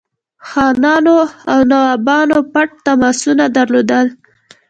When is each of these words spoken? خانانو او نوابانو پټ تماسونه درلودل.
خانانو 0.47 1.17
او 1.51 1.59
نوابانو 1.71 2.37
پټ 2.53 2.69
تماسونه 2.85 3.45
درلودل. 3.57 4.07